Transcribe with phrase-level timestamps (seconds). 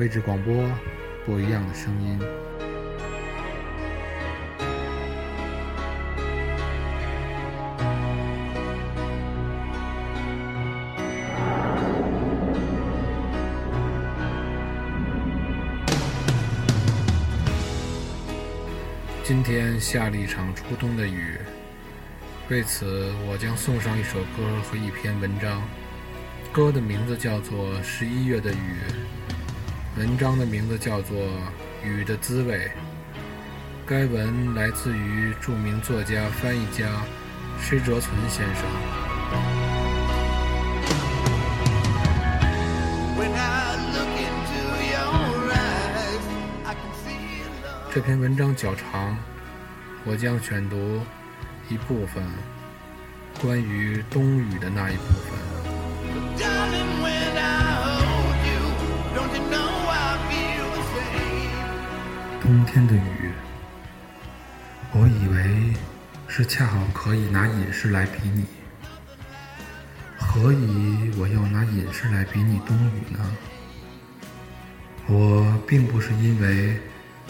[0.00, 0.66] 位置广播，
[1.26, 2.18] 不一样的声音。
[19.22, 21.36] 今天下了一场初冬的雨，
[22.48, 25.62] 为此我将送上一首歌和一篇文章。
[26.50, 28.56] 歌的名字叫做《十一月的雨》，
[30.00, 31.18] 文章的名字叫做
[31.84, 32.56] 《雨的滋味》。
[33.86, 36.86] 该文来自于著名作家、翻译家
[37.60, 38.64] 施哲存先生。
[47.92, 49.14] 这篇文章较长，
[50.06, 51.02] 我将选读
[51.68, 52.24] 一部分，
[53.42, 55.49] 关于冬雨的那一部分。
[62.50, 63.30] 冬天的雨，
[64.92, 65.72] 我以为
[66.26, 68.44] 是恰好可以拿隐士来比拟。
[70.18, 73.36] 何以我要拿隐士来比拟冬雨呢？
[75.06, 76.76] 我并不是因为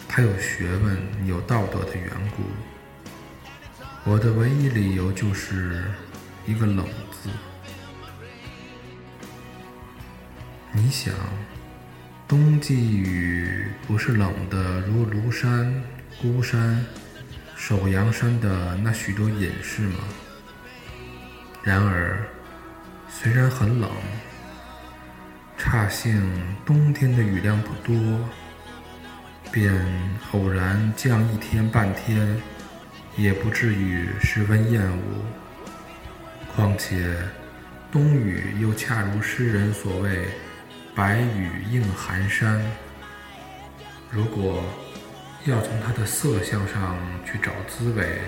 [0.08, 2.42] 他有学问、有道德的缘故。
[4.10, 5.84] 我的唯一理由就是
[6.46, 7.28] 一个冷字。
[10.72, 11.12] 你想？
[12.30, 15.82] 冬季雨不是冷的如庐山、
[16.22, 16.86] 孤山、
[17.56, 19.98] 首阳山的那许多隐士吗？
[21.64, 22.24] 然而，
[23.08, 23.90] 虽然很冷，
[25.58, 26.22] 差幸
[26.64, 28.00] 冬天的雨量不多，
[29.50, 29.74] 便
[30.30, 32.40] 偶然降一天半天，
[33.16, 35.02] 也不至于十分厌恶。
[36.54, 37.12] 况且，
[37.90, 40.28] 冬雨又恰如诗人所谓。
[40.94, 42.60] 白雨映寒山。
[44.10, 44.62] 如果
[45.44, 48.18] 要从它的色相上去找滋味，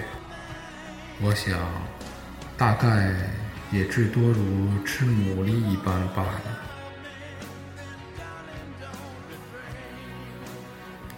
[1.21, 1.59] 我想
[2.57, 3.15] 大概
[3.71, 6.41] 也至多如吃牡蛎一般罢了。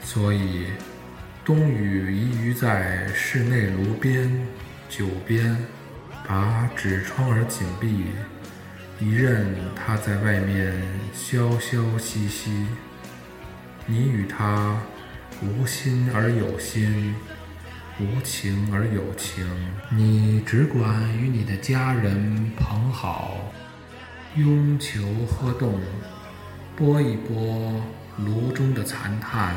[0.03, 0.66] 所以，
[1.44, 4.47] 冬雨宜于在室内炉边、
[4.88, 5.56] 酒边，
[6.26, 8.06] 把纸窗儿紧闭。
[9.00, 10.72] 一任他在外面
[11.12, 12.66] 潇潇兮兮，
[13.87, 14.81] 你与他
[15.43, 17.15] 无心而有心，
[17.99, 19.44] 无情而有情。
[19.91, 23.53] 你只管与你的家人朋好，
[24.37, 25.81] 拥球喝动，
[26.76, 27.82] 拨一拨
[28.19, 29.56] 炉中的残炭，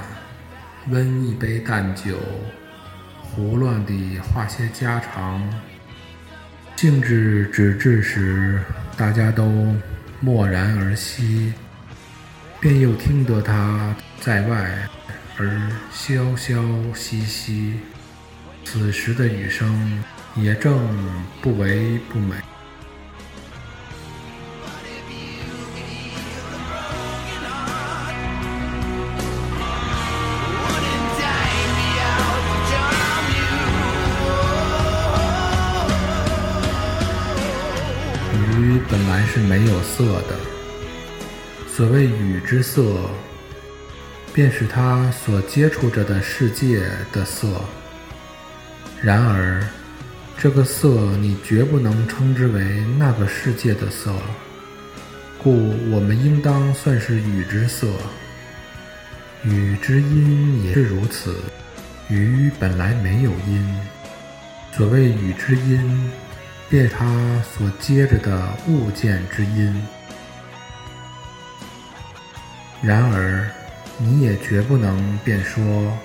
[0.90, 2.18] 温一杯淡酒，
[3.22, 5.48] 胡乱地话些家常。
[6.78, 8.60] 兴致止至时。
[8.96, 9.76] 大家都
[10.20, 11.52] 默然而息，
[12.60, 14.88] 便又听得他在外
[15.38, 17.80] 而萧萧兮兮。
[18.64, 20.04] 此时的雨声
[20.36, 20.80] 也正
[21.42, 22.36] 不为不美。
[38.90, 40.36] 本来是没有色的。
[41.68, 42.96] 所谓雨之色，
[44.34, 47.48] 便是它所接触着的世界的色。
[49.02, 49.64] 然而，
[50.38, 54.12] 这个色你绝不能称之为那个世界的色，
[55.38, 57.88] 故我们应当算是雨之色。
[59.44, 61.36] 雨之音也是如此。
[62.10, 63.80] 雨本来没有音。
[64.72, 66.12] 所谓雨之音。
[66.70, 69.74] 便他所接着的物件之音，
[72.82, 73.50] 然而
[73.98, 75.98] 你也绝不能便说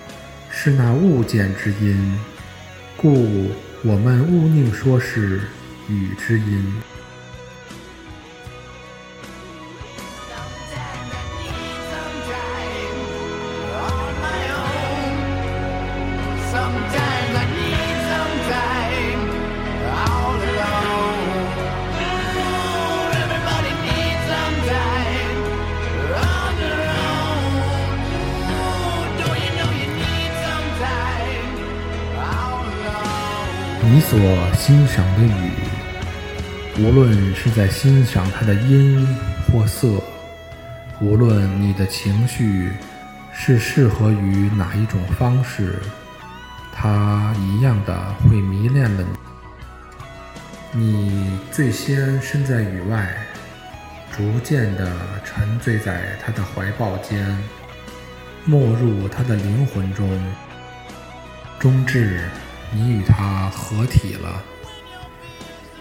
[0.50, 2.17] 是那物件之音，
[2.97, 3.50] 故
[3.82, 5.41] 我们勿宁说是
[5.88, 6.82] 雨之音。
[33.93, 34.19] 你所
[34.55, 35.50] 欣赏的雨，
[36.79, 39.06] 无论是在欣赏它的音
[39.47, 40.03] 或色，
[40.99, 42.73] 无论你的情绪
[43.35, 45.79] 是适合于哪一种方式，
[46.73, 49.05] 它一样的会迷恋了
[50.73, 50.81] 你。
[50.81, 53.15] 你最先身在雨外，
[54.11, 54.91] 逐渐地
[55.23, 57.38] 沉醉在他的怀抱间，
[58.47, 60.09] 没入他的灵魂中，
[61.59, 62.23] 终至
[62.75, 64.43] 你与他合体了。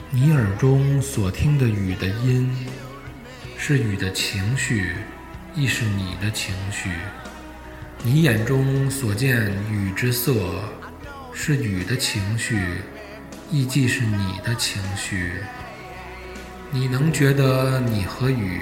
[0.09, 2.53] 你耳中所听的雨的音，
[3.57, 4.95] 是雨的情绪，
[5.55, 6.89] 亦是你的情绪；
[8.03, 10.33] 你眼中所见雨之色，
[11.31, 12.81] 是雨的情绪，
[13.49, 15.31] 亦既是你的情绪。
[16.71, 18.61] 你能觉得你和雨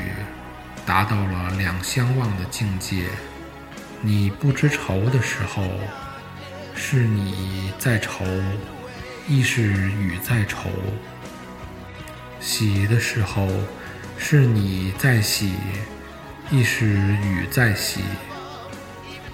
[0.86, 3.06] 达到了两相望的境界？
[4.02, 5.64] 你不知愁的时候，
[6.82, 8.26] 是你在愁，
[9.28, 10.70] 亦是雨在愁。
[12.40, 13.46] 喜的时候，
[14.18, 15.56] 是你在喜，
[16.50, 18.00] 亦是雨在喜。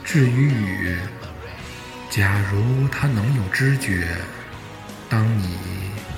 [0.04, 0.98] 至于雨，
[2.10, 4.08] 假如它能有知觉，
[5.08, 5.56] 当你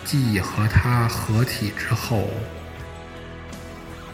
[0.06, 2.30] 既和它合体之后，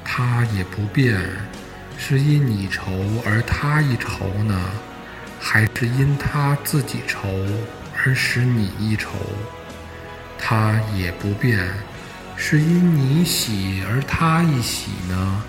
[0.04, 1.22] 它也不变，
[1.96, 2.92] 是因你愁
[3.24, 4.72] 而它一愁呢，
[5.46, 7.28] 还是因他自己愁
[8.02, 9.10] 而使你一愁？
[10.40, 11.60] 他也不变。
[12.38, 15.44] 是因你喜而他一喜呢，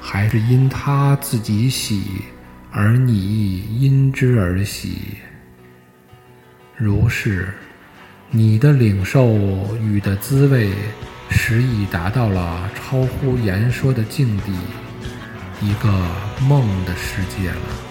[0.00, 2.22] 还是因他自己喜
[2.70, 5.18] 而你因之而喜？
[6.76, 7.52] 如是，
[8.30, 9.26] 你的领受
[9.82, 10.70] 与的滋味，
[11.28, 14.52] 实已达到了超乎言说的境地，
[15.60, 15.90] 一个
[16.40, 17.89] 梦的世界了。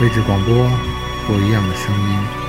[0.00, 0.54] 位置广播，
[1.26, 2.39] 不一样的声音。